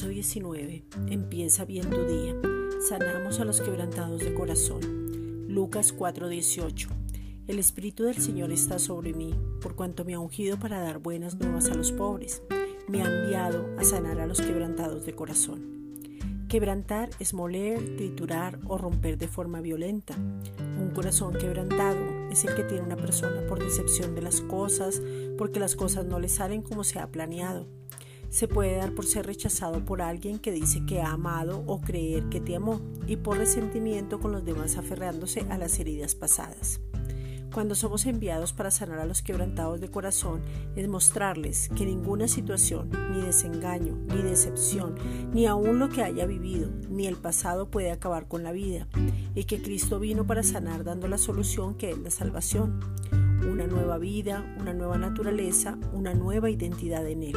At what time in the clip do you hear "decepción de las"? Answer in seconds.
23.62-24.40